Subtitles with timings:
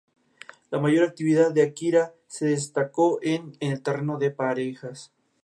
[0.71, 5.11] La mayor actividad de Akira se destacó en el terreno por parejas.